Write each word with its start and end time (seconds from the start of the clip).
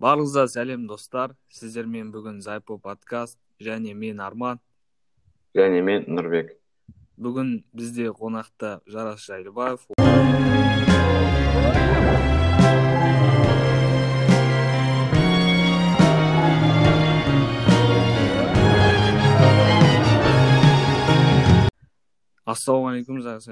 баарыңызга 0.00 0.46
сәлем 0.48 0.86
достар. 0.88 1.34
Сиздермен 1.52 2.08
бүгүн 2.14 2.40
зайпо 2.40 2.78
подкаст 2.80 3.36
және 3.60 3.92
мен 3.94 4.20
арман. 4.24 4.60
Және 5.54 5.82
мен 5.84 6.06
нұрбек. 6.08 6.54
Бүгін 7.20 7.58
бізде 7.76 8.08
қонақта 8.08 8.78
жарас 8.88 9.26
жайлыбаев. 9.28 9.84
Ассалаумағалейкум 22.50 23.20
жарас 23.20 23.46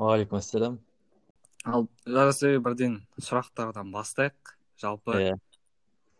уағалейкум 0.00 0.40
ассалам 0.40 0.80
ал 1.68 1.86
жарас 2.06 2.40
бірден 2.64 2.96
сұрақтардан 3.20 3.92
бастайық. 3.92 4.56
Жалпы 4.82 5.18
иә 5.22 5.34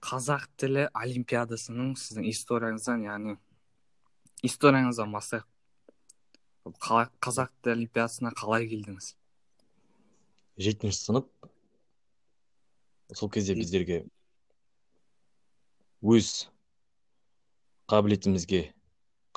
қазақ 0.03 0.49
тілі 0.59 0.89
олимпиадасының 0.99 1.93
сіздің 1.99 2.27
историяңыздан 2.33 3.05
яғни 3.07 3.37
историяңыздан 4.47 5.13
бастайық. 5.15 5.47
Қазақ 7.23 7.53
тілі 7.63 7.77
олимпиадасына 7.77 8.33
қалай 8.39 8.67
келдіңіз? 8.71 9.13
Жетінші 10.59 10.99
сынып. 10.99 11.29
Сол 13.15 13.31
кезде 13.31 13.55
біздерге 13.55 14.03
өз 16.03 16.49
қабілетімізге 17.93 18.63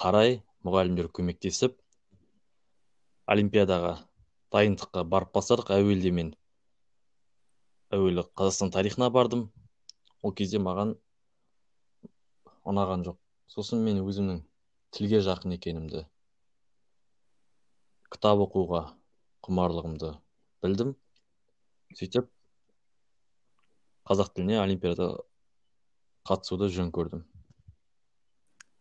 қарай 0.02 0.40
мұғалімдер 0.66 1.12
көмектесіп 1.14 1.76
олимпиадаға 3.30 4.00
дайындыққа 4.56 5.04
барып 5.12 5.34
бастадық 5.36 5.74
әуелде 5.76 6.14
мен 6.16 6.34
әуелі 7.96 8.26
қазақстан 8.36 8.74
тарихына 8.76 9.10
бардым. 9.14 9.48
Ол 10.22 10.34
кезде 10.36 10.60
маған 10.60 10.96
ұнаған 12.68 13.06
жоқ. 13.08 13.18
Сосын 13.52 13.84
мен 13.86 14.02
өзімнің 14.04 14.42
тілге 14.96 15.22
жақын 15.24 15.56
екенімді 15.56 16.06
кітап 18.16 18.42
оқуға 18.46 18.82
құмарлығымды 19.46 20.14
білдім. 20.64 20.94
Сөйтіп 22.00 22.30
қазақ 24.10 24.32
тіліне 24.36 24.60
олимпиада 24.62 25.10
қатысуды 26.30 26.70
жөн 26.74 26.92
көрдім. 26.96 27.26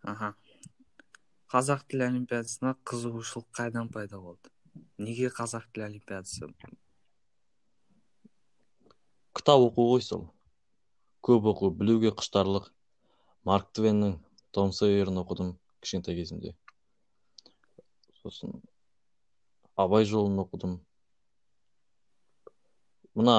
Аха. 0.04 0.34
Қазақ 1.52 1.84
тілі 1.90 2.08
олимпиадасына 2.08 2.74
қызығушылық 2.88 3.50
қайдан 3.56 3.90
пайда 3.94 4.18
болды? 4.20 4.50
Неге 4.98 5.30
қазақ 5.34 5.68
тілі 5.72 5.86
олимпиадасы 5.90 6.48
кітап 9.34 9.64
оқу 9.66 9.88
ғой 9.90 10.04
сол 10.04 10.28
көп 11.24 11.48
оқу 11.52 11.70
білуге 11.74 12.12
құштарлық. 12.14 12.70
Марк 13.44 13.70
твеннің 13.76 14.16
том 14.56 14.72
сойерін 14.72 15.20
оқыдым 15.20 15.54
кішкентай 15.84 16.16
кезімде. 16.16 16.54
Сосын 18.22 18.62
абай 19.76 20.08
жолын 20.08 20.40
оқыдым. 20.44 20.78
Мына 23.14 23.36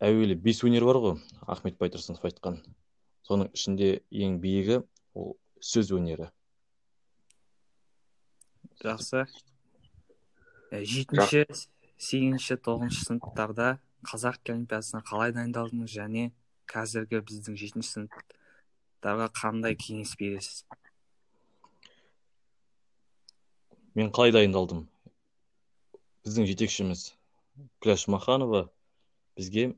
әуелі 0.00 0.38
бес 0.40 0.64
өнер 0.64 0.88
бар 0.88 1.02
ғой 1.04 1.20
ахмет 1.46 1.76
байтұрсынов 1.80 2.24
айтқан. 2.24 2.62
Соның 3.28 3.52
ішінде 3.52 3.98
ең 4.08 4.40
биігі 4.40 4.82
ол 5.14 5.36
сөз 5.60 5.92
өнері 5.92 6.30
жақсы. 8.82 9.26
Жетінші 10.70 11.44
сегізінші 11.98 12.58
тоғызыншы 12.62 13.06
сыныптарда 13.08 13.68
қазақ 14.06 14.52
олимпиадасына 14.52 15.02
қалай 15.08 15.32
дайындалдыңыз 15.34 15.90
және 15.90 16.28
қазіргі 16.70 17.22
біздің 17.26 17.56
жетінші 17.58 17.90
сыныптарға 17.94 19.28
қандай 19.34 19.74
кеңес 19.78 20.14
бересіз? 20.20 20.62
Мен 23.98 24.12
қалай 24.14 24.34
дайындалдым? 24.36 24.84
Біздің 26.26 26.46
жетекшіміз 26.52 27.04
күләш 27.82 28.06
маханова 28.12 28.68
бізге 29.38 29.72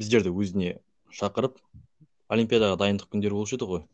біздерді 0.00 0.32
өзіне 0.32 0.78
шақырып 1.12 1.58
олимпиадаға 2.32 2.78
дайындық 2.84 3.12
күндері 3.12 3.36
болушы 3.36 3.58
еді 3.58 3.68
ғой. 3.68 3.84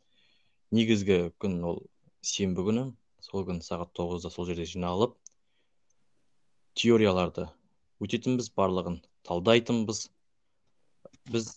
Негізгі 0.75 1.19
күн 1.43 1.59
ол 1.66 1.83
сенбі 2.22 2.66
күні 2.69 2.87
сол 3.25 3.47
күні 3.49 3.65
сағат 3.65 3.94
тоғызда 3.97 4.31
сол 4.31 4.47
жерде 4.47 4.66
жиналып 4.69 5.16
теорияларды 6.78 7.49
өтетінбіз 8.03 8.50
барлығын 8.59 8.99
талдайтынбыз. 9.28 10.09
Біз 11.31 11.50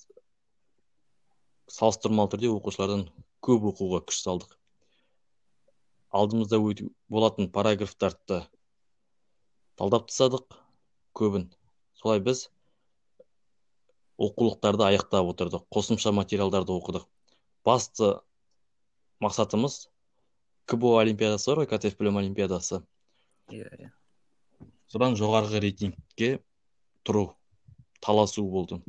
салыстырмалы 1.72 2.32
түрде 2.34 2.52
оқушылардан 2.54 3.08
көп 3.46 3.66
оқуға 3.72 4.04
күш 4.08 4.22
салдық. 4.26 4.54
Алдымызда 6.18 6.60
болатын 7.12 7.50
параграфтарды 7.52 8.44
талдап 9.78 10.08
тастадық 10.10 10.56
көбін. 11.18 11.50
Солай 11.98 12.22
біз 12.24 12.48
оқулықтарды 14.18 14.88
аяқтап 14.88 15.28
отырдық 15.34 15.68
қосымша 15.74 16.14
материалдарды 16.16 16.74
оқыдық. 16.74 17.06
Басты 17.68 18.16
мақсатымыз 19.22 19.88
кбо 20.66 20.98
олимпиадасы 21.02 21.52
бар 21.52 21.64
ғой 21.64 21.70
ктф 21.74 22.00
білім 22.00 22.22
олимпиадасы. 22.24 22.82
Иә 23.52 23.70
иә. 23.78 23.92
Содан 24.92 25.18
жоғарғы 25.20 25.64
рейтингке 25.64 26.38
тұру 27.08 27.30
таласу 28.04 28.46
болды 28.48 28.82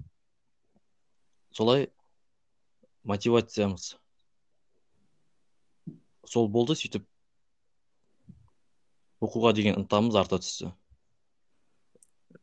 солай 1.59 1.89
мотивациямыз. 3.09 3.97
Сол 6.29 6.47
болды 6.53 6.77
сөйтіп 6.79 7.07
оқуға 9.25 9.55
деген 9.57 9.79
ынтамыз 9.81 10.19
арта 10.21 10.39
түсті. 10.43 10.71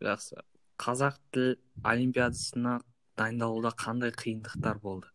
Жақсы. 0.04 0.42
Қазақ 0.82 1.20
тіл 1.32 1.54
олимпиадасына 1.88 2.80
дайындалуда 3.16 3.72
қандай 3.80 4.12
қиындықтар 4.12 4.82
болды? 4.84 5.08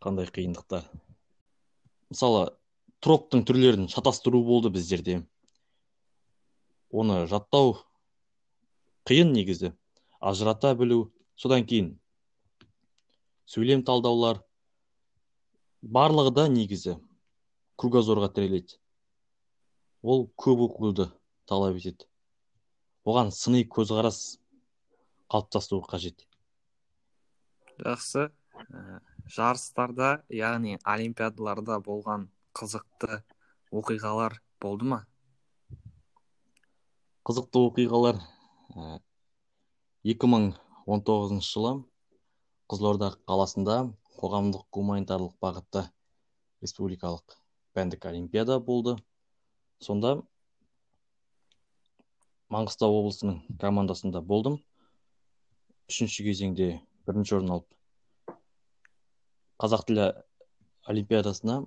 Қандай 0.00 0.30
қиындықтар? 0.32 0.86
Мысалы 2.14 2.46
троптың 3.04 3.44
түрлерін 3.44 3.90
шатастыру 3.92 4.40
болды 4.46 4.72
біздерде. 4.72 5.20
Оны 6.90 7.24
жаттау 7.30 7.76
қиын 9.08 9.32
негізі 9.34 9.72
ажырата 10.20 10.74
білу. 10.74 11.10
Содан 11.40 11.64
кейін 11.64 11.94
сөйлем 13.48 13.82
талдаулар 13.86 14.42
барлығы 15.82 16.34
да 16.36 16.46
негізі 16.52 16.98
кругозорға 17.80 18.28
тіреледі. 18.34 18.76
Ол 20.02 20.26
көп 20.36 20.66
оқуды 20.68 21.08
талап 21.48 21.78
етеді. 21.80 22.06
Оған 23.04 23.32
сыни 23.32 23.64
көзқарас 23.64 24.40
қалыптастыру 25.32 25.80
қажет. 25.88 26.26
Жақсы. 27.80 28.28
Ә, 28.60 29.00
жарыстарда 29.24 30.20
яғни 30.28 30.76
олимпиадаларда 30.84 31.78
болған 31.80 32.26
қызықты 32.52 33.22
оқиғалар 33.72 34.36
болды 34.60 34.90
ма? 34.92 34.98
Қызықты 37.28 37.60
оқиғалар. 37.68 38.16
Екі 40.08 40.28
мың 40.32 40.46
он 40.88 41.02
тоғызыншы 41.04 41.50
жылы 41.52 41.72
қызылорда 42.72 43.10
қаласында 43.28 43.76
қоғамдық 44.22 44.64
гуманитарлық 44.72 45.34
бағытта 45.44 45.82
республикалық 46.64 47.36
пәндік 47.76 48.06
олимпиада 48.08 48.56
болды. 48.70 48.96
Сонда 49.84 50.14
маңғыстау 52.48 52.96
облысының 53.02 53.42
командасында 53.60 54.24
болдым. 54.32 54.56
Үшінші 55.92 56.24
кезеңде 56.30 56.72
бірінші 57.04 57.36
орын 57.40 57.54
алып 57.58 58.36
қазақ 59.60 59.86
тілі 59.92 60.10
олимпиадасына 60.88 61.60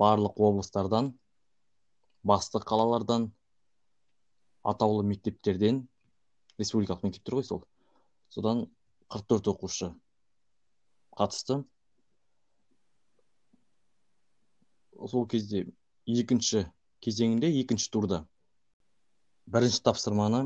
барлық 0.00 0.40
облыстардан 0.44 1.14
басты 2.26 2.60
қалалардан 2.60 3.30
атаулы 4.62 5.04
мектептерден 5.08 5.86
республикалық 6.58 7.04
мектептер 7.06 7.38
ғой 7.38 7.46
сол. 7.46 7.64
Содан 8.28 8.66
44 9.08 9.52
оқушы 9.54 9.90
қатысты. 11.16 11.62
Сол 15.10 15.26
кезде 15.26 15.66
екінші 16.06 16.66
кезеңінде 17.00 17.48
екінші 17.62 17.90
турда 17.90 18.24
бірінші 19.50 19.82
тапсырманы 19.88 20.42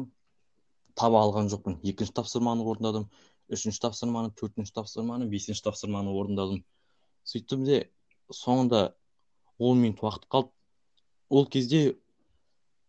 таба 0.95 1.25
алған 1.27 1.51
жоқпын. 1.53 1.81
Екінші 1.83 2.15
тапсырманы 2.21 2.65
орындадым 2.65 3.09
үшінші 3.53 3.83
тапсырманы 3.85 4.31
төртінші 4.39 4.73
тапсырманы 4.79 5.27
бесінші 5.29 5.67
тапсырманы 5.67 6.15
орындадым. 6.15 6.63
Сөйттім 7.29 7.65
де 7.67 7.81
соңында 8.33 8.95
он 9.59 9.83
минут 9.83 10.01
уақыт 10.05 10.29
қалды. 10.31 10.53
Ол 11.29 11.47
кезде 11.51 11.97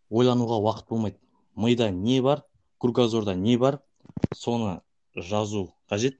ойлануға 0.09 0.59
уақыт 0.61 0.89
болмайды. 0.89 1.19
Мида 1.55 1.89
не 1.91 2.21
бар 2.21 2.43
кругозорда 2.79 3.35
не 3.35 3.57
бар 3.57 3.79
соны 4.33 4.81
жазу 5.15 5.73
қажет. 5.89 6.19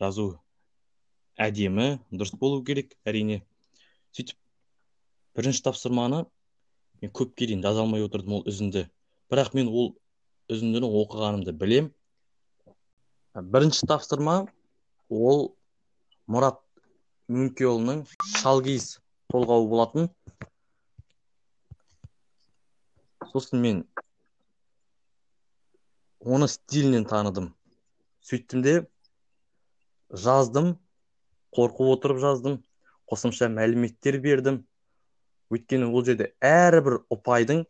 Жазу 0.00 0.40
әдемі 1.36 1.98
дұрыс 2.10 2.34
болу 2.38 2.62
керек 2.64 2.94
әрине. 3.04 3.42
Сөйтіп 4.14 4.38
бірінші 5.36 5.62
тапсырманы 5.66 6.24
мен 7.02 7.12
көпке 7.12 7.46
дейін 7.46 7.62
жаза 7.62 7.84
алмай 7.84 8.04
отырдым 8.04 8.40
ол 8.40 8.48
үзінді. 8.48 8.88
Бірақ 9.30 9.54
мен 9.54 9.68
ол 9.68 9.94
үзіндіні 10.48 10.88
оқығанымды 10.88 11.52
білем. 11.52 11.90
Бірінші 13.34 13.86
тапсырма 13.90 14.44
ол 15.10 15.54
мұрат 16.30 16.60
мөңкеұлының 17.28 18.04
шалгиіз 18.40 18.98
толғауы 19.32 19.68
болатын. 19.70 20.10
Сосын 23.34 23.60
мен 23.60 23.80
оны 26.22 26.46
стилінен 26.48 27.04
таныдым. 27.10 27.48
Сөйттім 28.22 28.62
де 28.62 28.74
жаздым 30.24 30.76
қорқып 31.56 31.90
отырып 31.96 32.20
жаздым 32.22 32.60
қосымша 33.10 33.48
мәліметтер 33.50 34.20
бердім. 34.22 34.60
Өйткені 35.50 35.90
ол 35.90 36.06
жерде 36.06 36.30
әрбір 36.40 37.00
ұпайдың 37.12 37.64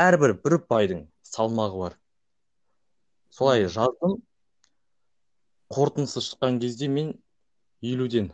әрбір 0.00 0.34
бір 0.40 0.56
ұпайдың 0.58 1.04
салмағы 1.28 1.82
бар. 1.82 1.98
Солай 3.30 3.68
жаздым. 3.68 4.16
Қорытындысы 5.76 6.22
шыққан 6.24 6.60
кезде 6.62 6.88
мен 6.88 7.12
елуден 7.84 8.30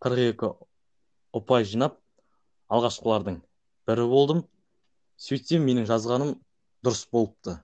қырық 0.00 0.32
екі 0.32 0.50
ұпай 1.36 1.66
жинап 1.68 1.98
алғашқылардың 2.72 3.40
бірі 3.90 4.06
болдым. 4.10 4.44
Сөйтсем 5.20 5.66
менің 5.68 5.84
жазғаным 5.88 6.34
дұрыс 6.84 7.04
болыпты. 7.12 7.58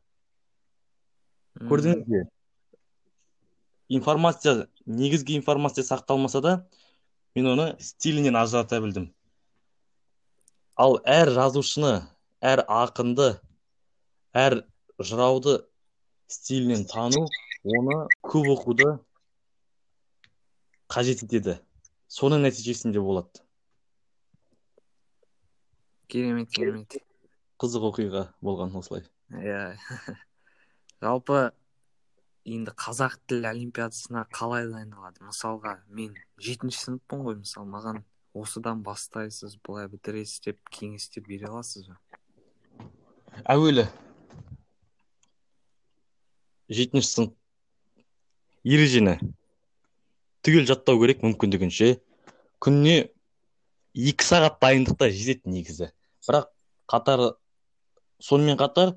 Көрдіңіз 1.56 2.02
бе? 2.04 2.24
Информация 3.88 4.66
негізгі 4.84 5.38
информация 5.38 5.84
сақталмаса 5.86 6.42
да 6.44 6.52
мен 7.34 7.48
оны 7.54 7.66
стилінен 7.80 8.36
ажырата 8.36 8.80
білдім. 8.82 9.08
Ал 10.76 10.98
әр 11.08 11.32
жазушыны 11.32 11.94
әр 12.44 12.64
ақынды 12.68 13.30
әр 14.36 14.58
жырауды 15.00 15.62
стилінен 16.28 16.84
тану 16.90 17.24
оны 17.64 18.02
көп 18.20 18.52
оқуды 18.58 18.90
қажет 20.92 21.24
етеді. 21.24 21.56
Соның 22.12 22.44
нәтижесінде 22.44 23.00
болады. 23.00 23.40
Керемет 26.06 26.50
керемет. 26.50 27.00
Қызық 27.62 27.86
оқиға 27.90 28.22
болған 28.44 28.74
осылай. 28.76 29.06
Иә. 29.32 29.76
Жалпы 31.04 31.52
енді 32.46 32.72
қазақ 32.78 33.16
тілі 33.26 33.48
олимпиадасына 33.50 34.26
қалай 34.34 34.68
дайындалады? 34.70 35.24
Мысалға 35.26 35.78
мен 35.88 36.14
жетінші 36.38 36.82
сыныппын 36.84 37.24
ғой 37.26 37.38
мысалы 37.40 37.68
маған 37.72 38.02
осыдан 38.36 38.82
бастайсыз 38.86 39.56
былай 39.66 39.88
бітіресіз 39.90 40.44
деп 40.44 40.60
кеңестер 40.70 41.24
бере 41.26 41.48
аласыз 41.48 41.88
ба? 41.88 41.96
Әуелі. 43.44 43.86
Жетінші 46.68 47.08
сынып. 47.08 47.34
Ережені. 48.66 49.16
Түгел 50.46 50.66
жаттау 50.68 51.00
керек 51.02 51.24
мүмкіндігінше. 51.24 51.96
Күніне 52.62 53.08
екі 53.96 54.26
сағат 54.26 54.60
дайындықта 54.62 55.10
жетеді 55.10 55.52
негізі. 55.54 55.90
Бірақ 56.26 56.48
қатар 56.90 57.22
сонымен 58.22 58.58
қатар 58.60 58.96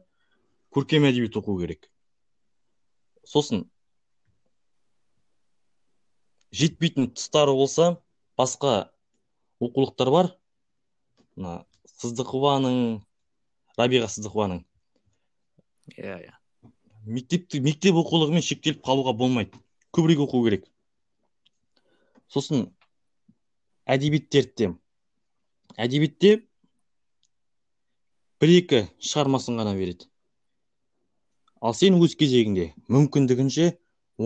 көркем 0.75 1.06
әдебиет 1.10 1.36
оқу 1.36 1.57
керек. 1.60 1.89
сосын 3.25 3.68
жетпейтін 6.51 7.12
тұстары 7.13 7.54
болса 7.54 8.00
басқа 8.38 8.89
оқулықтар 9.62 10.10
бар. 10.10 10.31
Мына 11.36 11.66
сыздықованың 12.00 13.01
рабиға 13.77 14.10
сыздықованың. 14.10 14.63
Иә 15.94 16.18
иә. 16.25 16.33
Мектепті 17.06 17.62
мектеп 17.62 18.00
оқулығымен 18.01 18.44
шектеліп 18.45 18.81
қалуға 18.86 19.13
болмайды. 19.13 19.57
Көбірек 19.94 20.25
оқу 20.25 20.44
керек. 20.48 20.66
Сосын 22.30 22.68
әдебиеттерді 23.86 24.74
әдебиетте 25.77 26.49
бір 28.40 28.56
екі 28.56 28.80
шығармасын 29.04 29.60
ғана 29.60 29.76
береді. 29.76 30.08
Ал 31.60 31.76
сен 31.76 31.98
өз 32.00 32.16
кезегінде 32.20 32.70
мүмкіндігінше 32.88 33.74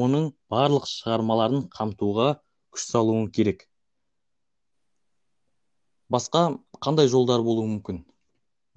оның 0.06 0.28
барлық 0.54 0.86
шығармаларын 0.90 1.66
қамтуға 1.74 2.28
күш 2.74 2.86
салуың 2.92 3.32
керек. 3.34 3.66
Басқа 6.14 6.60
қандай 6.86 7.10
жолдар 7.10 7.42
болуы 7.42 7.66
мүмкін? 7.72 8.04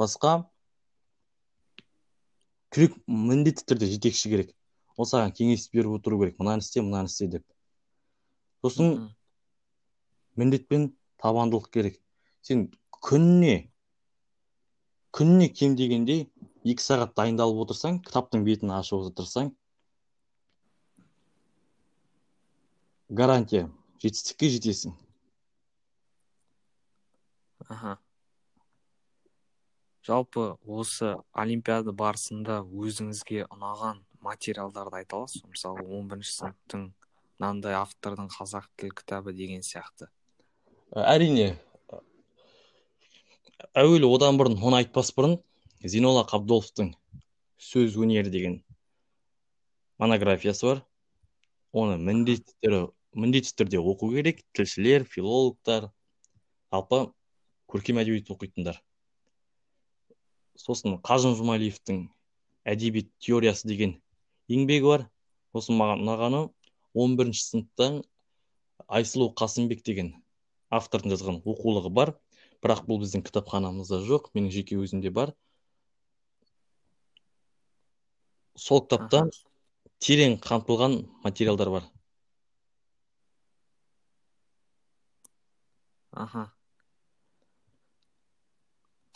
Басқа 0.01 0.39
түрек 2.73 2.97
міндетті 3.05 3.69
түрде 3.69 3.93
жетекші 3.93 4.33
керек. 4.33 4.57
Ол 4.97 5.05
саған 5.05 5.37
кеңес 5.37 5.69
беріп 5.69 5.99
отыру 5.99 6.23
керек. 6.23 6.41
Мынаны 6.41 6.65
істе 6.65 6.81
мынаны 6.81 7.13
істе 7.13 7.29
деп. 7.37 7.45
Сосын 8.65 9.11
міндетпен 10.37 10.95
табандылық 11.21 11.69
керек. 11.73 12.01
Сен 12.41 12.71
күніне 13.05 13.69
күніне 15.17 15.49
кем 15.49 15.77
дегенде 15.79 16.17
екі 16.67 16.83
сағат 16.83 17.15
дайындалып 17.17 17.63
отырсаң 17.65 18.03
кітаптың 18.05 18.43
бетін 18.45 18.75
ашып 18.77 19.07
отырсаң 19.11 19.53
гарантия 23.09 23.69
жетістікке 24.03 24.51
жетесің. 24.57 24.93
Аха. 27.69 27.97
Жалпы 30.07 30.53
осы 30.67 31.17
олимпиада 31.35 31.95
барысында 31.97 32.61
өзіңізге 32.63 33.47
ұнаған 33.49 34.05
материалдарды 34.23 35.01
айта 35.01 35.17
аласыз? 35.19 35.43
Ба 35.43 35.55
мысалы 35.55 35.87
он 35.87 36.11
бірінші 36.11 36.35
сыныптың 36.35 36.85
мынандай 37.41 37.75
автордың 37.79 38.29
қазақ 38.37 38.69
тіл 38.79 38.93
кітабы 39.01 39.35
деген 39.35 39.65
сияқты. 39.67 40.11
Әрине 40.95 41.57
әуелі 43.77 44.09
одан 44.13 44.39
бұрын 44.41 44.59
оны 44.61 44.83
айтпас 44.83 45.13
бұрын 45.17 45.39
зейнолла 45.81 46.25
қабдоловтың 46.29 46.93
сөз 47.63 47.97
өнері 47.97 48.33
деген 48.33 48.59
монографиясы 49.99 50.67
бар. 50.67 50.83
Оны 51.73 51.97
міндетті 52.01 52.53
түрде 52.63 52.83
міндетті 53.17 53.55
түрде 53.61 53.81
оқу 53.81 54.11
керек. 54.13 54.43
Тілшілер 54.57 55.07
филологтар 55.09 55.91
жалпы 56.73 57.01
көркем 57.73 58.01
әдебиет 58.03 58.29
оқитындар. 58.33 58.81
Сосын 60.57 60.99
қажым 61.05 61.37
жұмалиевтің 61.39 62.07
әдебиет 62.69 63.11
теориясы 63.21 63.69
деген 63.69 63.97
еңбегі 64.53 64.93
бар. 64.93 65.09
Сосын 65.57 65.81
маған 65.81 66.05
ұнағаны 66.05 66.43
он 66.97 67.17
бірінші 67.17 67.45
сыныптан 67.49 68.03
айсұлу 68.87 69.33
қасымбек 69.37 69.83
деген 69.85 70.15
автордың 70.73 71.17
жазған 71.17 71.43
оқулығы 71.45 71.93
бар. 71.93 72.17
Бірақ 72.65 72.85
бұл 72.89 73.03
біздің 73.03 73.25
кітапханамызда 73.27 74.01
жоқ 74.07 74.31
менің 74.37 74.53
жеке 74.55 74.79
өзімде 74.81 75.13
бар. 75.15 75.35
Сол 78.57 78.83
кітапта 78.87 79.27
терең 80.01 80.39
қамтылған 80.45 81.01
материалдар 81.25 81.71
бар. 81.75 81.89
Аха. 86.17 86.51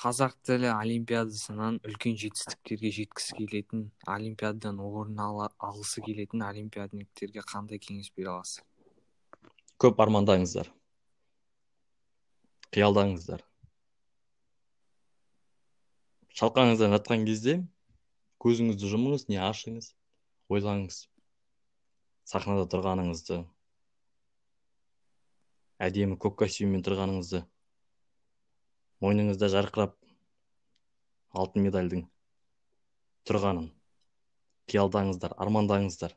Қазақ 0.00 0.32
тілі 0.48 0.70
олимпиадасынан 0.72 1.78
үлкен 1.84 2.14
жетістіктерге 2.20 2.90
жеткісі 2.96 3.36
келетін 3.36 3.82
олимпиададан 4.08 4.80
орын 4.80 5.20
алғысы 5.20 6.00
келетін 6.04 6.44
олимпиадниктерге 6.44 7.44
қандай 7.44 7.80
кеңес 7.84 8.08
бере 8.16 8.32
аласыз? 8.32 8.62
Көп 9.80 10.00
армандаңыздар. 10.00 10.72
Қиялдаңыздар. 12.74 13.40
Шалқаңыздан 16.38 16.94
жатқан 16.94 17.24
кезде 17.26 17.56
көзіңізді 18.42 18.90
жұмыңыз 18.92 19.24
не 19.28 19.40
ашыңыз 19.42 19.88
ойлаңыз. 20.54 21.00
Сахнада 22.30 22.68
тұрғаныңызды 22.70 23.40
әдемі 25.82 26.18
көк 26.22 26.36
костюммен 26.44 26.84
тұрғаныңызды 26.86 27.40
мойныңызда 29.02 29.48
жарқырап 29.50 29.96
алтын 31.42 31.66
медальдың 31.66 32.04
тұрғанын 33.26 33.66
қиялдаңыздар 34.70 35.34
армандаңыздар. 35.42 36.14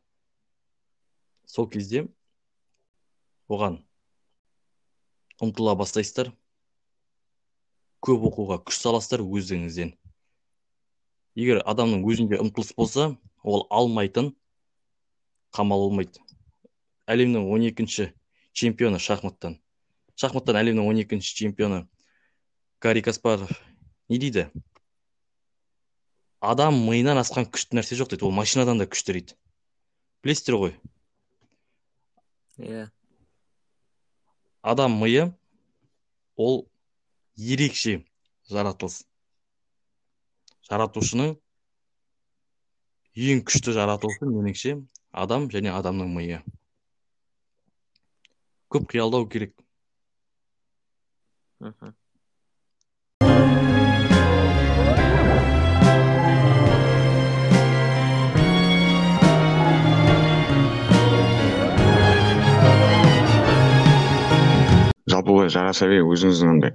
Сол 1.50 1.70
кезде 1.74 2.06
оған 3.50 3.82
ұмтыла 5.42 5.74
бастайсыздар. 5.80 6.32
Көп 8.04 8.28
оқуға 8.30 8.60
күш 8.68 8.82
саласыздар 8.84 9.24
өздігіңізден 9.24 9.94
егер 11.40 11.62
адамның 11.66 12.04
өзінде 12.06 12.40
ұмтылыс 12.42 12.74
болса 12.78 13.14
ол 13.44 13.66
алмайтын 13.74 14.32
қамал 15.54 15.88
болмайды. 15.88 16.22
Әлемнің 17.10 17.46
12-ші 17.50 18.12
чемпионы 18.54 19.00
шахматтан. 19.02 19.58
Шахматтан 20.16 20.60
әлемнің 20.62 20.88
12-ші 20.90 21.36
чемпионы 21.42 21.84
гарри 22.82 23.02
каспаров 23.02 23.52
не 24.10 24.20
дейді? 24.20 24.48
Адам 26.40 26.78
миынан 26.86 27.22
асқан 27.22 27.48
күшті 27.50 27.80
нәрсе 27.80 27.98
жоқ 28.00 28.14
дейді. 28.14 28.28
Ол 28.28 28.36
машинадан 28.36 28.82
да 28.82 28.88
күшті 28.88 29.18
дейді. 29.18 29.38
Білесіздер 30.24 30.60
ғой? 30.60 30.76
Иә. 32.60 32.90
Адам 34.62 35.00
миы 35.02 35.32
ол 36.36 36.68
ерекше 37.38 38.04
жаратылыс. 38.50 39.04
Жаратушының 40.70 41.34
ең 43.14 43.42
күшті 43.48 43.74
жаратылысы 43.78 44.30
меніңше 44.30 44.78
адам 45.24 45.50
және 45.54 45.74
адамның 45.74 46.14
миы. 46.14 46.40
Көп 48.74 48.88
қиялдау 48.94 49.28
керек. 49.30 49.54
Мхм. 51.60 51.94
Жалпы 65.14 65.46
сәби 65.54 66.00
өзіңіздің 66.02 66.50
андай 66.56 66.74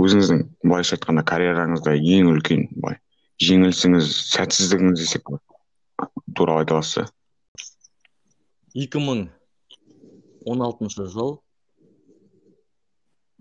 өзіңіздің 0.00 0.38
былайша 0.64 0.96
айтқанда 0.96 1.22
карьераңызда 1.28 1.92
ең 2.16 2.30
үлкен 2.32 2.62
былай 2.76 2.96
жеңілісіңіз 3.42 4.04
сәтсіздігіңіз 4.32 4.96
десек 5.02 5.22
туралы 6.36 6.60
айта 6.62 6.72
аласыз 6.78 6.96
ба? 7.02 7.06
2016 8.72 9.28
жыл 11.12 11.30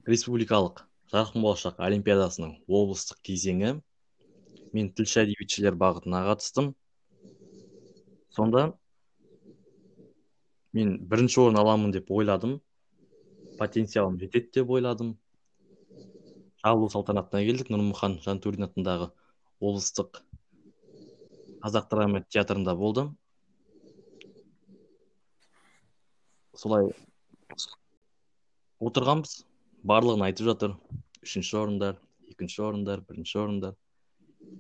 республикалық 0.08 0.84
жарқын 1.14 1.44
болашақ 1.46 1.80
олимпиадасының 1.86 2.52
облыстық 2.68 3.20
кезеңі. 3.28 3.72
Мен 4.76 4.92
тілші 4.96 5.26
әдебиетшілер 5.26 5.76
бағытына 5.80 6.24
қатыстым. 6.30 6.72
Сонда 8.32 8.72
мен 10.74 10.98
бірінші 11.12 11.42
орын 11.46 11.60
аламын 11.60 11.92
деп 11.96 12.12
ойладым. 12.12 12.60
Потенциалым 13.60 14.20
жетеді 14.20 14.62
деп 14.62 14.72
ойладым. 14.72 15.18
Жабылу 16.62 16.90
салтанатына 16.94 17.44
келдік. 17.46 17.72
Нұрмұхан 17.74 18.20
жантөрин 18.26 18.68
атындағы 18.68 19.10
облыстық 19.62 20.22
қазақ 21.62 21.90
драма 21.92 22.24
театрында 22.30 22.76
болдым. 22.78 23.16
Солай 26.54 26.92
отырғанбыз. 28.82 29.42
Барлығын 29.82 30.28
айтып 30.28 30.52
жатыр. 30.52 30.78
Үшінші 31.26 31.58
орындар 31.58 31.98
екінші 32.30 32.62
орындар 32.66 33.02
бірінші 33.06 33.40
орындар. 33.42 33.76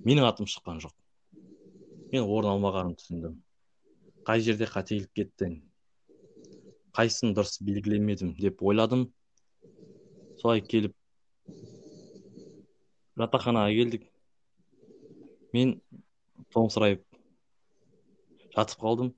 Менің 0.05 0.27
атым 0.27 0.49
шыққан 0.49 0.81
жоқ. 0.83 0.93
Мен 2.11 2.25
орын 2.25 2.55
алмағанымды 2.55 3.01
түсіндім. 3.01 3.35
Қай 4.25 4.41
жерде 4.45 4.67
қателік 4.69 5.09
кетті 5.17 5.55
қайсысын 6.97 7.33
дұрыс 7.37 7.61
белгілемедім 7.63 8.33
деп 8.37 8.61
ойладым. 8.61 9.07
Солай 10.41 10.61
келіп 10.61 10.93
жатақханаға 13.19 13.73
келдік. 13.75 14.05
Мен 15.51 15.79
томсырайып 16.53 17.03
жатып 18.55 18.83
қалдым. 18.83 19.13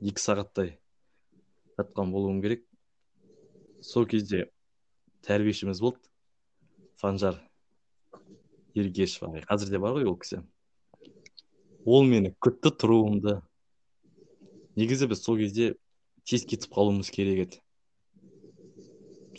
Екі 0.00 0.20
сағаттай 0.20 0.74
жатқан 1.78 2.12
болуым 2.12 2.40
керек. 2.44 2.64
Сол 3.80 4.06
кезде 4.08 4.48
тәрбиешіміз 5.24 5.80
болды. 5.80 6.00
Санжар 7.00 7.40
ергешев 8.74 9.28
ағай. 9.28 9.44
Қазір 9.48 9.72
де 9.72 9.80
бар 9.80 9.96
ғой 9.96 10.08
ол 10.08 10.18
кісі. 10.20 10.42
Ол 11.84 12.04
мені 12.04 12.34
күтті 12.44 12.74
тұруымды. 12.76 13.40
Негізі 14.76 15.08
біз 15.10 15.24
сол 15.24 15.40
кезде 15.40 15.74
тез 16.28 16.44
кетіп 16.44 16.72
қалуымыз 16.76 17.10
керек 17.12 17.46
еді. 17.46 17.62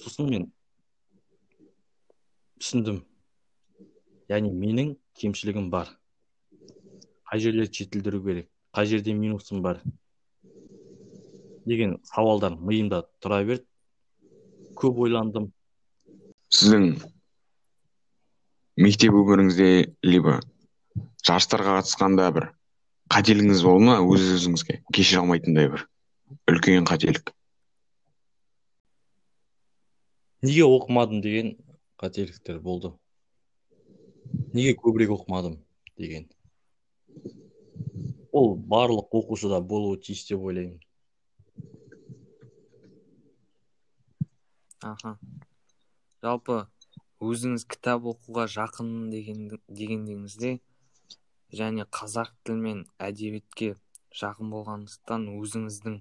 Сосын 0.02 0.30
мен 0.30 0.50
түсіндім. 2.62 3.04
Яғни 4.32 4.54
менің 4.56 4.96
кемшілігім 5.20 5.70
бар. 5.74 5.92
Қай 7.28 7.44
жерлерді 7.44 7.84
жетілдіру 7.84 8.24
керек 8.26 8.52
қай 8.72 8.88
жерде 8.88 9.14
минусым 9.14 9.62
бар 9.64 9.82
деген 11.68 11.98
сауалдар 12.08 12.56
миымда 12.56 13.04
тұра 13.24 13.42
берді. 13.46 13.68
Көп 14.80 15.02
ойландым. 15.06 15.50
Сіздің 16.52 16.88
мектеп 18.82 19.16
өміріңізде 19.20 19.68
либо 20.08 20.40
жарыстарға 21.28 21.82
қатысқанда 21.82 22.30
бір 22.38 22.48
қателігіңіз 23.12 23.64
болды 23.68 23.90
ма 23.90 24.00
өз 24.08 24.26
өзіңізге? 24.38 24.80
Кешіре 24.96 25.22
алмайтындай 25.22 25.70
бір 25.76 25.86
үлкен 26.50 26.88
қателік. 26.88 27.36
Неге 30.42 30.64
оқымадым 30.66 31.22
деген 31.22 31.54
қателіктер 32.02 32.64
болды. 32.64 32.96
Неге 34.54 34.76
көбірек 34.78 35.14
оқымадым 35.16 35.58
деген. 35.98 36.28
Ол 38.32 38.56
барлық 38.56 39.12
оқушыда 39.22 39.62
болуы 39.62 40.00
тиіс 40.00 40.26
деп 40.30 40.44
ойлаймын. 40.44 40.80
Аха. 44.82 45.18
Жалпы 46.24 46.64
өзіңіз 47.22 47.68
кітап 47.70 48.08
оқуға 48.10 48.48
жақын 48.50 49.10
деген 49.14 49.48
дегендеріңізде 49.70 50.56
және 51.54 51.86
қазақ 52.00 52.32
тілі 52.46 52.64
мен 52.66 52.80
әдебиетке 52.98 53.76
жақын 54.22 54.50
болғандықтан 54.54 55.28
өзіңіздің 55.36 56.00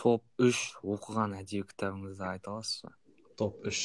топ 0.00 0.24
үш 0.42 0.64
оқыған 0.82 1.36
әдеби 1.38 1.68
кітабыңызды 1.70 2.26
айта 2.28 2.54
аласыз 2.56 2.82
ба? 2.86 2.94
Топ 3.38 3.62
үш. 3.70 3.84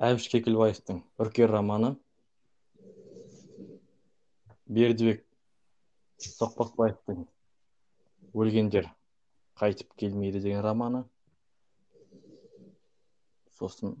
Әбіш 0.00 0.30
кекілбаевтың 0.32 1.02
үркер 1.20 1.50
романы. 1.52 1.90
Бердібек 4.70 5.26
соқпақбаевтың 6.24 7.26
өлгендер 8.32 8.88
қайтып 9.60 9.92
келмейді 10.00 10.40
деген 10.40 10.62
романы. 10.64 11.02
Сосын 13.58 13.98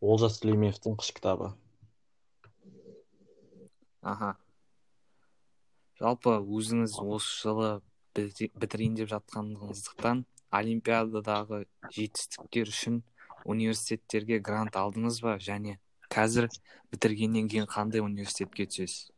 олжас 0.00 0.40
сүлейменовтің 0.40 0.98
қыш 0.98 1.12
кітабы. 1.14 1.52
Аха. 4.02 4.32
Жалпы 6.00 6.34
өзіңіз 6.40 6.98
осы 7.04 7.36
жылы 7.44 7.70
бітірейін 8.16 8.98
деп 8.98 9.12
жатқандығыңыздықтан 9.12 10.24
олимпиададағы 10.56 11.62
жетістіктер 11.94 12.74
үшін 12.74 13.02
университеттерге 13.44 14.40
грант 14.40 14.76
алдыңыз 14.76 15.20
ба? 15.24 15.36
Және 15.40 15.78
қазір 16.10 16.48
бітіргеннен 16.92 17.48
кейін 17.48 17.68
қандай 17.70 18.02
университетке 18.04 18.66
түсесіз? 18.66 19.10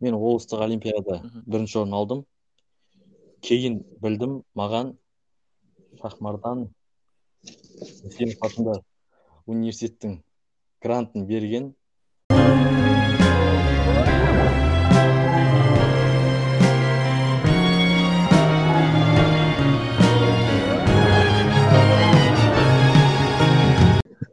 Мен 0.00 0.16
облыстық 0.18 0.64
олимпиада 0.66 1.20
бірінші 1.46 1.78
орын 1.84 1.98
алдым. 2.00 2.24
Кейін 3.44 3.82
білдім 4.02 4.40
маған 4.56 4.94
шахмардан 6.00 6.68
атындағы 7.44 8.82
университеттің 9.46 10.18
грантын 10.84 11.26
берген. 11.28 11.74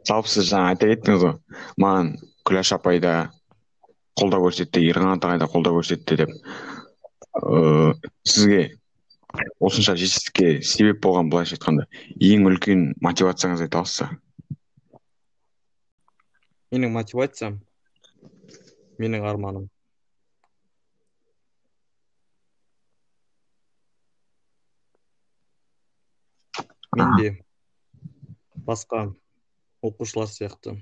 Жалпы 0.08 0.32
сіз 0.32 0.50
жаңа 0.50 0.72
айта 0.72 0.90
кеттіңіз 0.90 1.24
ғой. 1.26 1.36
Маған 1.82 2.12
күләш 2.48 2.74
апай 2.76 3.00
да 3.02 3.16
қолдау 4.18 4.48
көрсетті 4.48 4.84
ерқанат 4.90 5.24
ағай 5.26 5.40
да 5.42 5.50
қолдау 5.50 5.80
көрсетті 5.80 6.20
деп. 6.22 6.36
Ыыы 7.42 7.94
сізге 8.28 8.62
осынша 9.60 9.96
жетістікке 9.96 10.60
себеп 10.66 11.00
болған 11.04 11.30
былайша 11.32 11.56
айтқанда 11.56 11.86
ең 12.20 12.50
үлкен 12.50 12.90
мотивацияңызды 13.00 13.70
айта 13.70 13.80
аласыз 13.80 14.04
ба 14.04 14.10
менің 16.72 16.92
мотивациям 16.94 17.58
менің 19.02 19.26
арманым. 19.28 19.68
Менде 26.96 27.32
басқа 28.68 29.04
оқушылар 29.82 30.30
сияқты. 30.30 30.76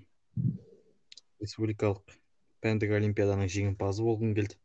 Республикалық 1.41 2.17
пәндік 2.61 2.93
олимпиаданың 2.99 3.49
жеңімпазы 3.53 4.05
болғым 4.05 4.35
келді. 4.37 4.59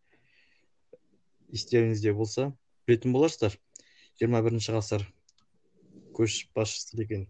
Естеріңізде 1.56 2.12
болса 2.18 2.50
білетін 2.88 3.16
боларсыздар 3.16 3.56
жиырма 4.20 4.42
бірінші 4.44 4.76
ғасыр 4.76 5.06
көшбасшысы 6.18 7.00
деген 7.00 7.26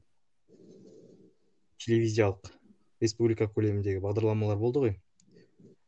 телевизиялық 1.85 2.49
республика 3.03 3.47
көлеміндегі 3.53 4.01
бағдарламалар 4.01 4.57
болды 4.61 4.83
ғой. 4.85 4.95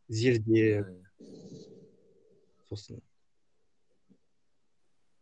Зерде. 0.07 0.85
Сосын. 2.69 3.01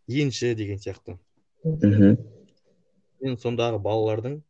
Енші 0.07 0.53
деген 0.59 0.81
сияқты. 0.81 1.15
Мхм. 1.63 2.19
Мен 3.23 3.39
сондағы 3.41 3.79
балалардың 3.81 4.41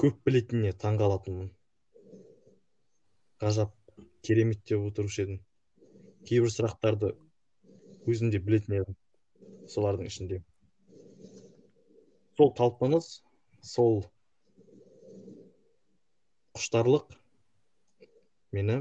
көп 0.00 0.16
білетініне 0.26 0.72
таң 0.84 0.96
қалатынмын 1.00 1.50
ғажап 3.44 3.74
керемет 4.26 4.62
деп 4.68 4.82
отырушы 4.88 5.24
едім. 5.24 5.38
Кейбір 6.28 6.50
сұрақтарды 6.54 7.12
өзім 8.10 8.32
де 8.34 8.40
білетін 8.42 8.78
едім 8.80 8.96
солардың 9.74 10.10
ішінде. 10.10 10.40
Сол 12.38 12.50
талпыныс 12.58 13.10
сол 13.62 14.02
құштарлық 16.58 17.14
мені 18.54 18.80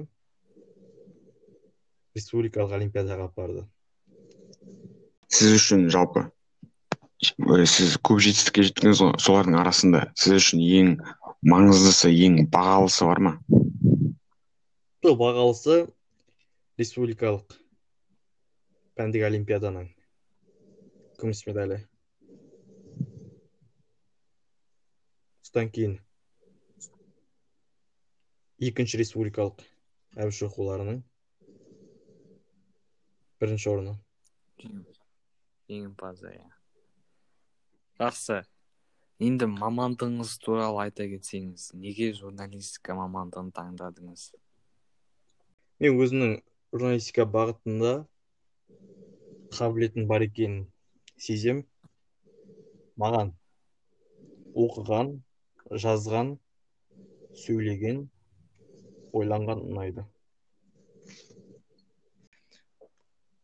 республикалық 2.18 2.78
олимпиадаға 2.78 3.30
апарды. 3.30 3.66
Сіз 5.34 5.58
үшін 5.58 5.88
жалпы? 5.94 6.28
Сіз 7.24 7.98
көп 8.04 8.22
жетістікке 8.26 8.66
жеттіңіз 8.68 9.02
ғой 9.04 9.12
солардың 9.24 9.60
арасында 9.62 10.06
сіз 10.20 10.38
үшін 10.40 10.64
ең 10.64 10.94
маңыздысы 11.54 12.12
ең 12.28 12.38
бағалысы 12.54 13.08
бар 13.08 13.22
ма? 13.24 13.34
Сол 15.04 15.18
бағалысы 15.20 15.78
республикалық 16.80 17.58
пәндік 19.00 19.26
олимпиаданың 19.28 19.90
күміс 21.20 21.44
медалі. 21.48 21.82
Содан 25.44 25.70
кейін 25.76 26.00
екінші 28.64 29.02
республикалық 29.04 29.62
әбіш 30.16 30.44
оқуларының 30.48 31.04
бірінші 33.44 33.70
орны. 33.76 33.96
Жеңімпазы 34.64 36.32
иә. 36.32 36.63
Жақсы. 38.00 38.42
Енді 39.24 39.48
мамандығыңыз 39.52 40.32
туралы 40.44 40.82
айта 40.88 41.06
кетсеңіз 41.08 41.70
неге 41.78 42.10
журналистика 42.18 42.96
мамандығын 42.98 43.52
таңдадыңыз? 43.56 44.24
Мен 45.84 46.00
өзімнің 46.02 46.34
журналистика 46.74 47.26
бағытында 47.30 47.94
қабілетім 49.54 50.08
бар 50.10 50.26
екенін 50.26 50.66
сезем. 51.22 51.62
Маған 53.00 53.32
оқыған 54.66 55.14
жазған 55.86 56.34
сөйлеген 57.44 58.04
ойланған 59.14 59.64
ұнайды. 59.70 60.08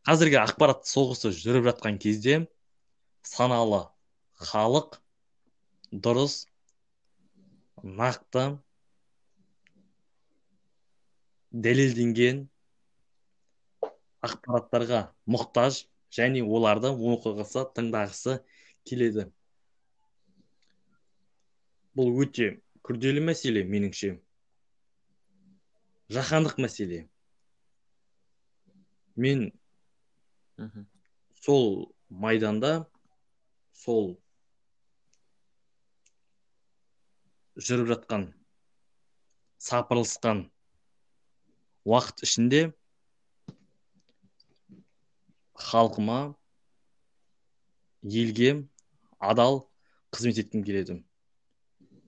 Қазіргі 0.09 0.41
ақпарат 0.41 0.89
соғысы 0.89 1.31
жүріп 1.37 1.69
жатқан 1.69 2.01
кезде 2.01 2.41
саналы 3.21 3.85
халық 4.39 4.95
дұрыс 5.91 6.45
нақты 7.83 8.43
дәлелденген 11.65 12.45
ақпараттарға 14.27 15.01
мұқтаж 15.35 15.81
және 16.15 16.43
оларды 16.43 16.91
оқығысы 16.91 17.65
тыңдағысы 17.75 18.39
келеді. 18.87 19.27
Бұл 21.95 22.11
өте 22.23 22.49
күрделі 22.87 23.23
мәселе 23.27 23.65
меніңше. 23.67 24.15
Жаһандық 26.15 26.59
мәселе. 26.63 27.03
Мен 29.19 29.49
сол 31.43 31.91
майданда 32.09 32.87
сол 33.73 34.15
жүріп 37.59 37.89
жатқан 37.91 38.21
сапырылысқан 39.59 40.45
уақыт 41.83 42.23
ішінде 42.23 42.61
халқыма 45.59 46.19
елге 48.03 48.53
адал 49.19 49.65
қызмет 50.15 50.39
еткім 50.45 50.63
келеді. 50.63 51.01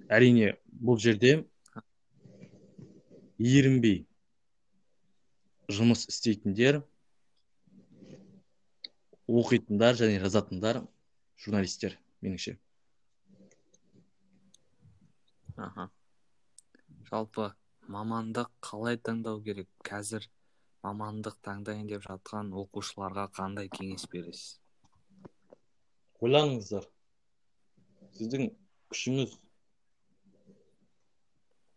Әрине 0.07 0.55
бұл 0.71 1.01
жерде 1.03 1.33
ерінбей 3.37 4.05
жұмыс 5.67 6.07
істейтіндер 6.07 6.81
оқитындар 9.27 9.99
және 9.99 10.19
жазатындар 10.23 10.85
журналистер 11.43 11.99
меніңше. 12.23 12.57
Аха. 15.67 15.89
Жалпы 17.09 17.51
мамандық 17.95 18.49
қалай 18.67 18.97
таңдау 19.09 19.41
керек? 19.45 19.69
Қазір 19.87 20.27
мамандық 20.85 21.37
таңдайын 21.45 21.87
деп 21.91 22.05
жатқан 22.07 22.51
оқушыларға 22.63 23.27
қандай 23.37 23.69
кеңес 23.75 24.07
бересіз? 24.11 24.59
Ойланыңыздар. 26.21 26.85
Сіздің 28.17 28.51
күшіңіз 28.93 29.37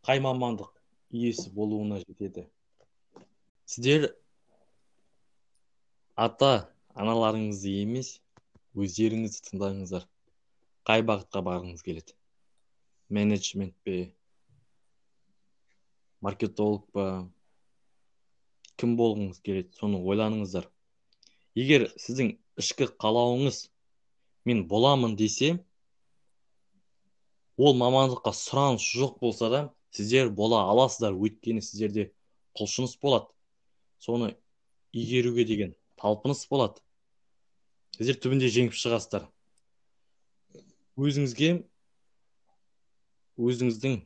қай 0.05 0.21
мамандық 0.21 0.75
иесі 1.15 1.51
болуына 1.55 2.01
жетеді? 2.03 2.49
Сіздер 3.65 4.11
ата 6.17 6.51
аналарыңызды 6.95 7.73
емес 7.85 8.19
өздеріңізді 8.75 9.49
тыңдаңыздар. 9.49 10.05
Қай 10.85 11.07
бағытқа 11.09 11.41
барғыңыз 11.47 11.83
келеді? 11.87 12.13
Менеджмент 13.09 13.75
пе 13.85 14.15
маркетолог 16.25 16.87
па 16.93 17.07
кім 18.81 18.97
болғыңыз 18.99 19.41
келеді? 19.45 19.71
Соны 19.79 20.01
ойланыңыздар. 20.01 20.67
Егер 21.55 21.87
сіздің 22.01 22.35
ішкі 22.61 22.89
қалауыңыз 22.99 23.69
мен 24.49 24.65
боламын 24.69 25.15
десе 25.17 25.55
ол 27.57 27.77
мамандыққа 27.79 28.33
сұраныс 28.35 28.87
жоқ 28.97 29.21
болса 29.21 29.51
да 29.51 29.61
сіздер 29.95 30.31
бола 30.31 30.65
аласыздар. 30.71 31.15
Өйткені 31.15 31.63
сіздерде 31.63 32.11
құлшыныс 32.59 32.97
болады. 33.03 33.31
Соны 33.99 34.35
игеруге 34.93 35.45
деген 35.45 35.77
талпыныс 36.01 36.47
болады. 36.51 36.83
Сіздер 37.95 38.19
түбінде 38.19 38.51
жеңіп 38.51 38.75
шығасыздар. 38.75 39.29
Өзіңізге 40.99 41.63
өзіңіздің 43.39 43.97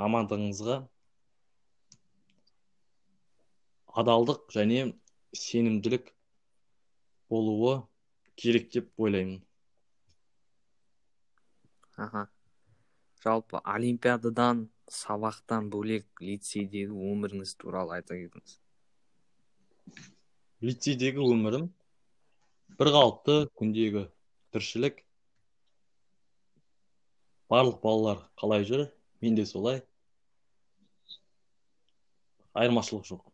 мамандығыңызға 0.00 0.78
адалдық 4.02 4.46
және 4.54 4.80
сенімділік 5.36 6.12
болуы 7.30 7.74
керек 8.36 8.70
деп 8.72 8.88
ойлаймын. 8.96 9.42
Аха. 11.96 12.28
Жалпы 13.24 13.58
олимпиададан 13.66 14.68
сабақтан 14.86 15.68
бөлек 15.72 16.06
лицейдегі 16.22 16.94
өміріңіз 16.94 17.56
туралы 17.58 17.96
айта 17.98 18.14
кетіңіз. 18.14 18.54
Лицейдегі 20.62 21.26
өмірім 21.26 21.66
бірқалыпты 22.78 23.40
күндегі 23.58 24.06
тіршілік 24.54 25.02
барлық 27.50 27.80
балалар 27.82 28.22
қалай 28.40 28.64
жүр? 28.68 28.88
мен 29.20 29.34
де 29.34 29.44
солай. 29.46 29.82
Айырмашылық 32.54 33.04
жоқ. 33.08 33.24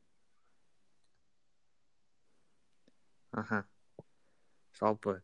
Аха. 3.33 3.65
Жалпы 4.79 5.21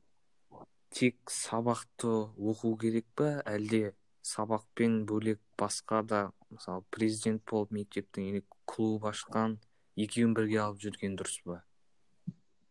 тек 0.91 1.17
сабақты 1.31 2.11
оқу 2.37 2.77
керек 2.81 3.07
па? 3.17 3.41
Әлде 3.47 3.95
сабақпен 4.27 5.05
бөлек 5.09 5.41
басқа 5.59 6.03
да 6.03 6.21
мысалы 6.51 6.85
президент 6.91 7.43
болып 7.51 7.73
мектептің 7.75 8.29
или 8.31 8.45
клуб 8.67 9.07
ашқан 9.11 9.59
екеуін 9.97 10.35
бірге 10.37 10.61
алып 10.65 10.83
жүрген 10.85 11.17
дұрыс 11.19 11.41
па? 11.47 11.63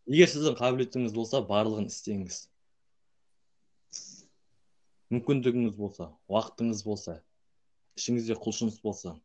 Егер 0.10 0.30
сіздің 0.32 0.58
қабілетіңіз 0.60 1.14
болса 1.16 1.42
барлығын 1.46 1.90
істеңіз. 1.90 2.48
Мүмкіндігіңіз 5.13 5.76
болса 5.78 6.12
уақытыңыз 6.30 6.86
болса 6.86 7.19
ішіңізде 8.00 8.38
құлшыныс 8.39 8.82
болса 8.84 9.15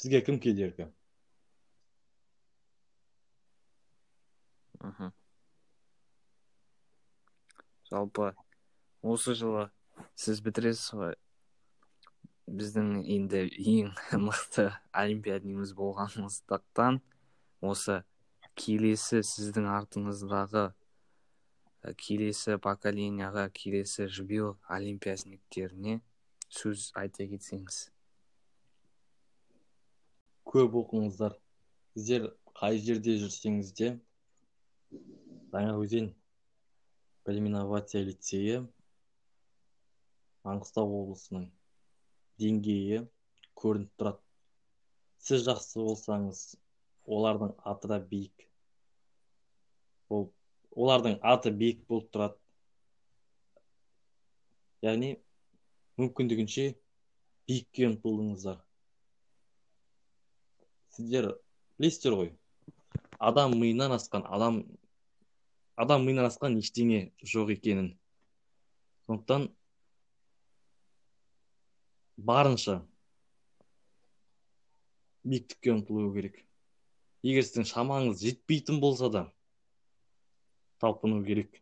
сізге 0.00 0.20
кім 0.24 0.40
кедергі 0.40 0.90
мхм. 4.80 5.12
Жалпы 7.90 8.30
осы 9.02 9.34
жылы 9.36 9.66
сіз 10.18 10.40
бітіресіз 10.44 10.94
ғой. 10.96 11.16
Біздің 12.50 13.04
енді 13.16 13.44
ең 13.60 13.90
мықты 14.26 14.70
олимпиадниіміз 14.96 15.74
болғандықтан 15.78 17.00
осы 17.60 18.00
келесі 18.58 19.20
сіздің 19.26 19.68
артыңыздағы 19.70 20.70
келесі 21.82 22.58
поколенияға 22.60 23.46
келесі 23.56 24.06
жбил 24.12 24.54
олимпиадниктеріне 24.68 26.00
сөз 26.52 26.90
айта 26.98 27.24
кетсеңіз. 27.30 27.78
Көп 30.50 30.76
оқыңыздар. 30.82 31.36
Сіздер 31.94 32.26
қай 32.58 32.80
жерде 32.84 33.16
жүрсеңіз 33.22 33.70
де 33.78 33.92
жаңаөзен 35.54 36.10
білім 37.26 37.48
инновация 37.50 38.02
лицейі 38.06 38.60
маңғыстау 40.46 40.92
облысының 41.00 41.46
деңгейі 42.42 43.04
көрініп 43.62 43.94
тұрады. 44.00 44.22
Сіз 45.20 45.46
жақсы 45.48 45.80
болсаңыз 45.84 46.44
олардың 47.06 47.56
аты 47.72 47.90
да 47.92 47.98
биік 48.12 48.46
болып 50.10 50.32
олардың 50.76 51.18
аты 51.22 51.50
биік 51.50 51.84
болып 51.88 52.10
тұрады. 52.14 52.36
Яғни 54.86 55.14
мүмкіндігінше 56.00 56.70
биікке 57.50 57.88
ұмтылыңыздар 57.90 58.60
сіздер 61.00 61.30
білесіздер 61.78 62.16
ғой 62.18 62.30
адам 63.18 63.54
миынан 63.60 63.94
асқан 63.96 64.24
адам 64.36 64.60
адам 65.80 66.04
миынан 66.04 66.28
асқан 66.28 66.58
ештеңе 66.60 67.00
жоқ 67.32 67.54
екенін. 67.56 67.90
Сондықтан 69.06 69.48
барынша 72.30 72.80
биіктікке 75.24 75.72
ұмтылу 75.76 76.12
керек. 76.16 76.42
Егер 77.24 77.44
сіздің 77.46 77.68
шамаңыз 77.70 78.24
жетпейтін 78.24 78.80
болса 78.80 79.10
да 79.12 79.24
талпыну 80.80 81.20
керек. 81.24 81.60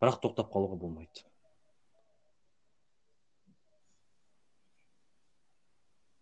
Бірақ 0.00 0.20
тоқтап 0.24 0.48
қалуға 0.54 0.78
болмайды. 0.80 1.26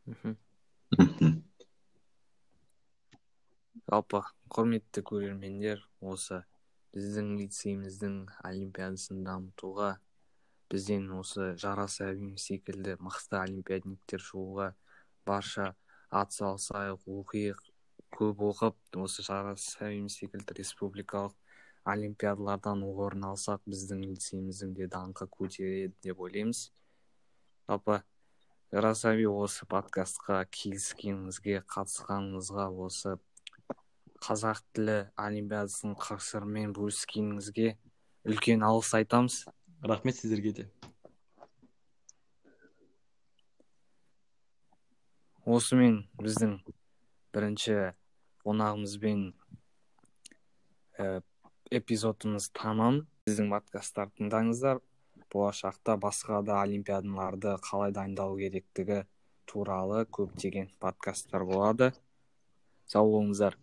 Мхм. 0.08 0.36
Жалпы 3.88 4.20
құрметті 4.52 5.02
көрермендер 5.08 5.82
осы 6.00 6.42
біздің 6.96 7.34
лицейіміздің 7.38 8.14
олимпиадасын 8.48 9.20
дамытуға 9.26 9.90
бізден 10.72 11.10
осы 11.16 11.50
жарас 11.60 11.98
әбим 12.04 12.36
секілді 12.40 12.96
мықты 13.04 13.38
олимпиадниктер 13.40 14.24
шығуға 14.24 14.70
барша 15.28 15.68
атсалысайық 16.22 17.04
оқиық 17.18 17.62
көп 18.16 18.42
оқып 18.48 19.00
осы 19.04 19.24
жарас 19.28 19.70
әбим 19.84 20.08
секілді 20.12 20.56
республикалық 20.60 21.36
олимпиадалардан 21.84 22.82
орын 22.82 23.28
алсақ 23.30 23.62
біздің 23.68 24.02
лицейіміздің 24.06 24.74
де 24.78 24.88
даңқы 24.90 25.28
көтереді 25.30 25.94
деп 26.02 26.20
ойлаймыз. 26.24 26.68
Жалпы 27.68 28.00
жарас 28.72 29.04
әби 29.08 29.28
осы 29.30 29.68
подкастқа 29.70 30.42
келіскеніңізге 30.58 31.62
қатысқаныңызға 31.74 32.68
осы 32.86 33.16
қазақ 34.24 34.64
тілі 34.74 34.98
олимпиадасының 35.20 35.94
қыр 36.02 36.22
сырымен 36.24 36.74
бөліскеніңізге 36.76 37.70
үлкен 38.28 38.64
алғыс 38.66 38.94
айтамыз. 38.98 39.44
Рахмет 39.82 40.18
сіздерге 40.18 40.52
де. 40.52 40.64
Осымен 45.46 46.02
біздің 46.18 46.58
бірінші 47.32 47.76
қонағымызбен 48.42 49.22
ә, 50.98 51.22
эпизодымыз 51.70 52.48
тамам. 52.56 53.02
Біздің 53.28 53.50
подкасттарды 53.52 54.22
тыңдаңыздар. 54.22 54.80
Болашақта 55.32 55.98
басқа 56.00 56.40
да 56.46 56.62
олимпиадаларды 56.62 57.54
қалай 57.66 57.92
дайындалу 57.92 58.38
керектігі 58.40 59.02
туралы 59.48 60.04
көптеген 60.18 60.70
подкасттар 60.80 61.44
болады. 61.48 61.92
Сау 62.88 63.12
болыңыздар. 63.12 63.58